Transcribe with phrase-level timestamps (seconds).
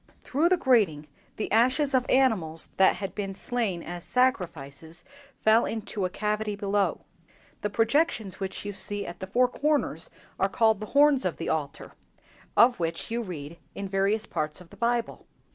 [0.23, 1.05] "Through the grating
[1.35, 5.05] the ashes of animals that had been slain as sacrifices
[5.41, 7.01] fell into a cavity below.
[7.61, 10.09] The projections which you see at the four corners
[10.39, 11.91] are called the horns of the altar,
[12.57, 15.27] of which you read in various parts of the Bible."